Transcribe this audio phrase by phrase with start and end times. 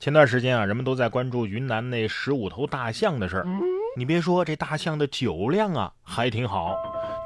[0.00, 3.46] 前段时间啊，人们都在关注云南那十五头大象的事儿。
[3.94, 6.74] 你别说，这大象的酒量啊，还挺好。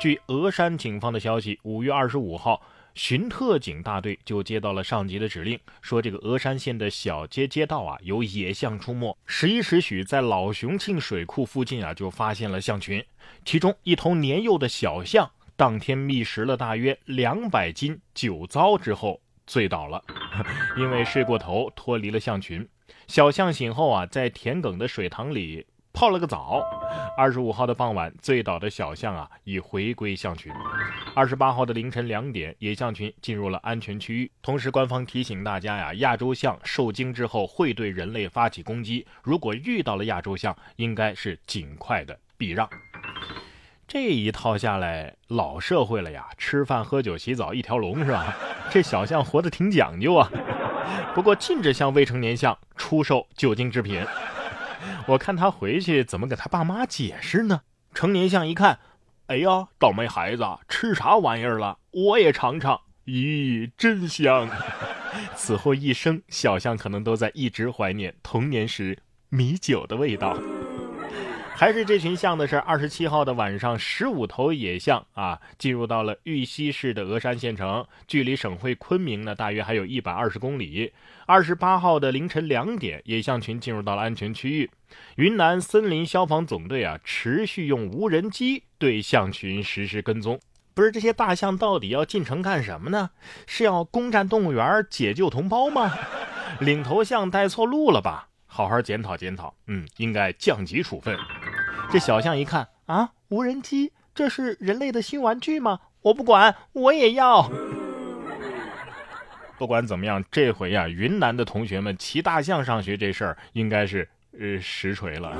[0.00, 2.60] 据峨山警方的消息，五月二十五号，
[2.96, 9.16] 巡特警大队就接到了上级的指令，说这个峨山县的小街街道啊，有野象出没。
[9.24, 13.00] 十一时许，在老雄庆水库附近啊，就发现了象群，
[13.44, 19.20] 其中一头年幼的小象，当天觅食了大约两百斤酒糟之后。
[19.46, 20.02] 醉倒了，
[20.76, 22.66] 因为睡过头脱离了象群。
[23.06, 26.62] 小象醒后啊，在田埂的水塘里泡了个澡。
[27.16, 30.52] 二十五号的傍晚，醉倒的小象啊已回归象群。
[31.14, 34.30] 二十八号的凌晨两点，野象群进入了安全区域。
[34.42, 42.68] 同时，官方提醒大家呀，亚洲象受惊之后会对人类发起攻击，如果遇到了亚洲象，应该是尽快的避让。
[43.94, 48.34] 这一套下来，老社会了呀，吃饭、喝酒、洗澡一条龙是吧？
[48.68, 50.28] 这小象活得挺讲究啊。
[51.14, 54.04] 不过禁止向未成年象出售酒精制品。
[55.06, 57.60] 我看他回去怎么给他爸妈解释呢？
[57.94, 58.80] 成年象一看，
[59.28, 61.78] 哎呀，倒霉孩子，吃啥玩意儿了？
[61.92, 62.80] 我也尝尝。
[63.06, 64.48] 咦，真香！
[65.36, 68.98] 此后一生，小象可能都在一直怀念童年时
[69.28, 70.36] 米酒的味道。
[71.56, 72.56] 还是这群象的事。
[72.58, 80.92] 二十七号的晚上，十五头野象啊，进入到了玉溪市的峨山县城，距离省会昆明呢，大约还有一百二十公里。
[81.26, 84.70] 二十八号的凌晨两点，野象群进入到了安全区域。
[85.16, 90.40] 云南森林消防总队啊，持续用无人机对象群实施跟踪。
[90.74, 93.10] 不是这些大象到底要进城干什么呢？
[93.46, 95.96] 是要攻占动物园解救同胞吗？
[96.58, 98.28] 领头象带错路了吧？
[98.46, 101.18] 好好检讨检讨，嗯，应该降级处分。
[101.90, 105.80] 这小象一看啊，无人机，这是人类的新玩具吗？
[106.02, 107.50] 我不管，我也要。
[109.56, 114.08] 不管怎么样，这回呀，云南的同学们骑大象上学这事儿，应该是
[114.38, 115.36] 呃实锤了。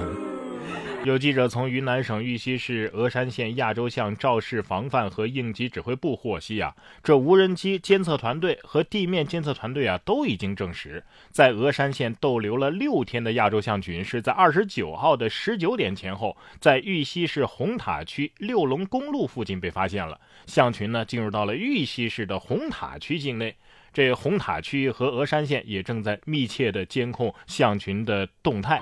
[1.04, 20.18] 有记者从云南省玉溪市峨山县亚洲象肇事防范和应急指挥部获悉啊，这无人机监测团队和地面监测团队啊都已经证实，在峨山县逗留了六天的亚洲象群是在二十九号的十九点前后，在玉溪市红塔区六龙公路附近被发现了。
[20.46, 23.54] 象群呢进入到了玉溪市的红塔区境内，
[23.92, 28.80] 这红塔区和峨山县也正在密切的监控象群的动态。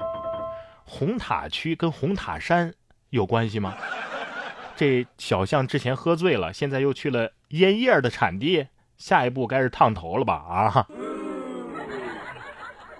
[0.94, 2.70] 红塔区跟红塔山
[3.08, 3.74] 有关系吗？
[4.76, 8.66] 这小象之前喝醉了，现在又去了烟叶的产地，
[8.98, 10.34] 下一步该是烫头了吧？
[10.34, 10.86] 啊！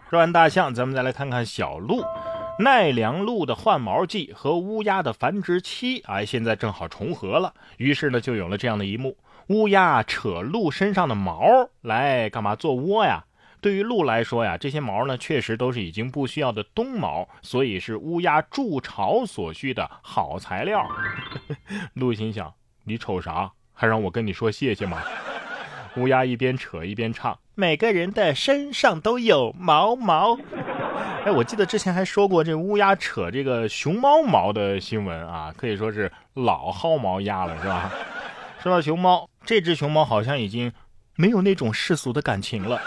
[0.08, 2.02] 说完大象，咱们再来看看小鹿。
[2.60, 12.56] 奈良鹿的换毛季和乌鸦的繁殖期，哎，现在正好重合了，于是呢，就有了这样的一幕：乌鸦扯鹿身上的毛来干嘛？
[12.56, 13.26] 做窝呀？
[13.62, 20.84] 对于鹿来说呀，这些毛呢，确实都是已经不需要的冬毛，所以是乌鸦筑巢所需的好材料。
[21.94, 22.52] 鹿心想：
[22.84, 23.52] 你瞅啥？
[23.72, 25.00] 还让我跟你说谢谢吗？
[25.96, 30.36] 乌鸦一边扯一边唱：每个人的身上都有毛毛。
[31.24, 37.92] 哎，我记得之前还说过这乌鸦扯这个熊猫毛的新闻啊，可以说是老薅毛鸭了，是吧？
[38.60, 40.72] 说到熊猫，这只熊猫好像已经
[41.14, 42.82] 没有那种世俗的感情了。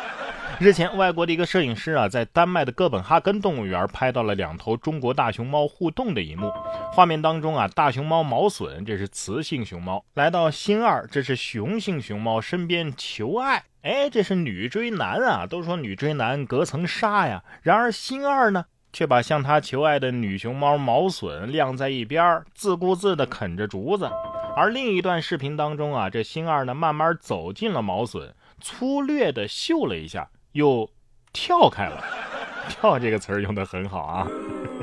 [0.58, 6.50] 日前，外国的一个摄影师啊，在丹麦的哥本哈根动物园拍到了两头中国大熊猫互动的一幕。
[6.94, 13.66] 画面当中啊，大熊猫毛隼这是雌性熊猫，来到星二这是雄性熊猫身边求爱。
[13.82, 15.46] 哎，这是女追男啊！
[15.46, 17.44] 都说女追男隔层纱呀。
[17.62, 24.10] 然而星二呢，却把向他求爱的女熊猫毛隼晾在一边，自顾自地啃着竹子。
[24.56, 30.30] 而另一段视频当中啊，这星二呢，慢慢走进了毛隼，粗略地嗅了一下。
[30.56, 30.90] 又
[31.34, 32.02] 跳开了，
[32.70, 34.28] 跳这个词儿用的很好啊！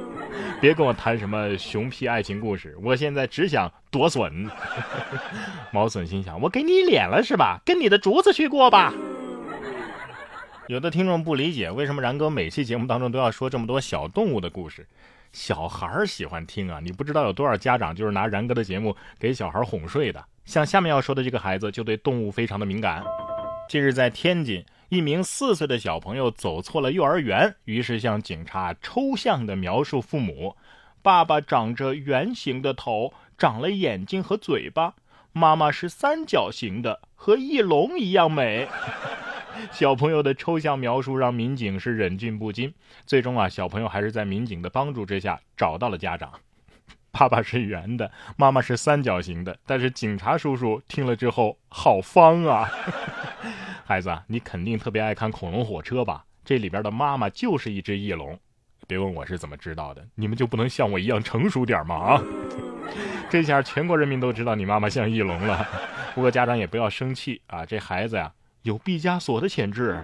[0.61, 4.51] 别跟我谈什么熊屁爱情故事，我现在只想夺笋。
[5.73, 7.61] 毛笋心想：我给你脸了是吧？
[7.65, 8.93] 跟你的竹子去过吧。
[10.69, 14.87] 有的听众不理解，为什么然哥每期节目当中都要说这么多小动物的故事？
[15.33, 16.81] 小孩儿喜欢听啊！
[16.83, 20.23] 你不知道有多少家长就是拿然哥的节目给小孩哄睡的。
[20.45, 23.03] 像下面要说的这个孩子，就对动物非常的敏感。
[23.71, 24.63] 近日在天津。
[24.93, 30.55] 一名四岁的小朋友走错了幼儿园，于是向警察抽象的描述父母：
[31.01, 34.93] 爸爸长着圆形的头，长了眼睛和嘴巴；
[35.33, 38.69] 妈妈是三角形的，和翼龙一样美。
[39.73, 42.75] 小朋友的抽象描述让民警是忍俊不禁。
[43.07, 46.31] 最终啊，小朋友还是在民警的帮助之下找到了家长。
[47.13, 52.69] 爸爸是圆的，妈妈是三角形的，但是警察叔叔听了之后好方啊。
[53.85, 56.25] 孩子，你肯定特别爱看恐龙火车吧？
[56.45, 58.39] 这里边的妈妈就是一只翼龙。
[58.89, 61.95] 别问我是怎么知道的，你们就不能像我一样成熟点吗？
[61.95, 62.23] 啊！
[63.31, 65.67] 这下全国人民都知道你妈妈像翼龙了。
[66.15, 68.33] 不过家长也不要生气啊，这孩子呀
[68.63, 70.03] 有毕加索的潜质。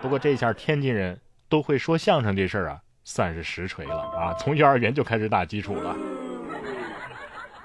[0.00, 4.34] 不过这下天津人都会说相声这事儿啊，算是实锤了啊！
[4.34, 5.94] 从幼儿园就开始打基础了。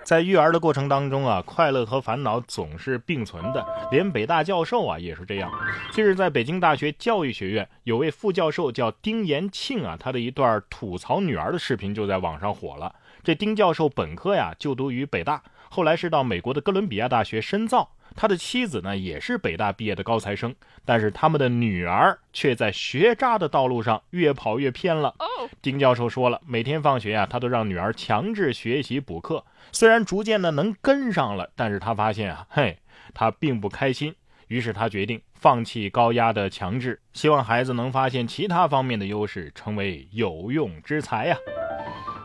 [0.03, 5.51] 在育儿的过程当中啊，快乐和烦恼总是并存的，连北大教授啊也是这样。
[5.91, 12.95] 近日，在北京大学教育学院有位副教授叫丁延庆啊，他的一段吐槽女儿的视频就在网上火了。
[13.23, 17.91] 这丁教授本科呀就读于北大，后来是到美国的哥伦比亚大学深造。
[18.15, 20.53] 他的妻子呢也是北大毕业的高材生，
[20.83, 25.15] 但是他们的女儿却在学渣的道路上越跑越偏了。
[25.61, 29.45] 丁教授说了，每天放学呀，他都让女儿强制学习补课。
[29.71, 32.77] 虽然逐渐的能跟上了，但是他发现啊，嘿，
[33.13, 34.15] 他并不开心。
[34.47, 41.37] 于是他决定放弃高压的强制，希望孩子能发现其他方面的优势，成为有用之才呀。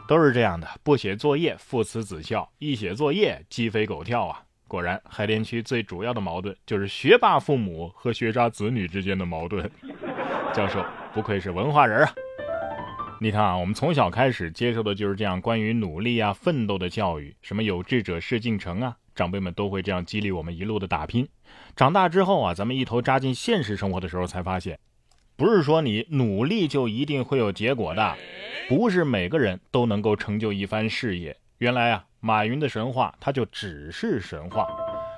[0.08, 4.42] 都是这样的，不写作业父慈子孝，一写作业鸡飞狗跳啊。
[4.66, 9.70] 果然，海淀区最主要的矛盾就是学霸父母和学渣子女之间的矛盾。
[10.52, 12.12] 教授不愧是文化人啊。
[13.20, 21.26] 你看啊，我们从小开始接受的就是这样关于努力啊、奋斗的教育，什么有志者事竟成啊，长辈们都会这样激励我们一路的打拼。
[21.76, 24.78] 长大之后啊，咱们一头扎进现实生活的时候，才发现，
[25.36, 28.16] 不是说你努力就一定会有结果的，
[28.68, 31.36] 不是每个人都能够成就一番事业。
[31.58, 34.66] 原来啊，马云的神话，它就只是神话。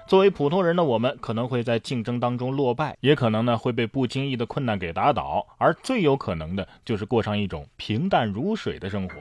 [0.09, 9.15] 作为普通人的我们，可能会在竞争当中落败，也可能呢会被不经意的困难给打倒，而最有可能的就是过上一种平淡如水的生活。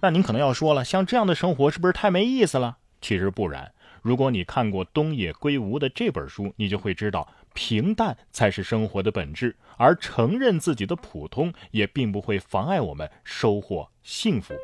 [0.00, 2.78] 那您可能要说了，像这样的生活是不是太没意思了？
[3.02, 3.70] 其实不然。
[4.00, 14.54] 如果你看过东野圭吾的这本书，你就会知道，平淡才是生活的本质，而承认自己的普通，也并不会妨碍我们收获幸福。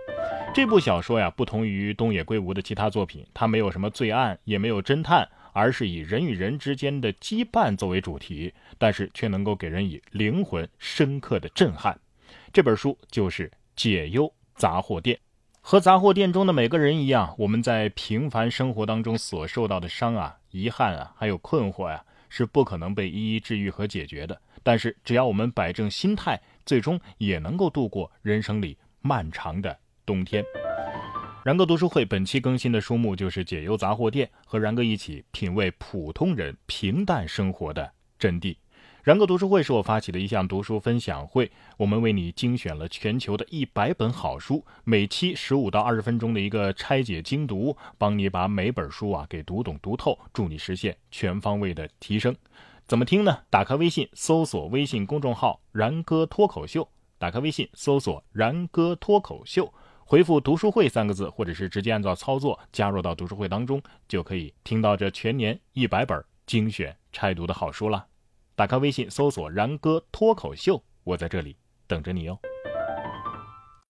[0.55, 5.29] 这部小说呀，不同于东野圭吾的其他作品，它没有什么罪案，也没有侦探。
[5.55, 11.99] 而是以人与人之间的羁绊作为主题，但是却能够给人以灵魂深刻的震撼。
[12.53, 15.17] 这本书就是《解忧杂货店》，
[15.61, 24.41] 和杂货店中的每个人一样，我们在平凡生活当中所受到的伤啊、遗憾啊，还有困惑呀，是不可能被一一治愈和解决的。
[24.69, 29.75] 但是只要我们摆正心态，最终也能够度过人生里漫长的
[30.05, 30.45] 冬天。
[31.43, 38.55] 然哥读书会本期更新的书目就是《解忧杂货店》，和然哥一起品味普通人平淡生活的真谛。
[39.03, 52.37] 然哥读书会是我发起的一项读书分享会，我们为你精选了全球的一百本好书，每期十五到二十分钟的一个拆解精读，帮你把每本书啊给读懂读透，助你实现全方位的提升。
[52.89, 53.41] 怎么听呢？
[53.51, 56.89] 打开微信，搜索微信公众号“然哥脱口秀”，
[57.19, 59.71] 打开微信，搜索“然哥脱口秀”。
[60.07, 68.07] 回复“读书会”三个字，或者是直接按照操作加入到读书会当中，就可以听到这全年一百本精选拆读的好书了。
[68.55, 72.39] 打开微信搜索“然哥脱口秀”，我在这里等着你哦。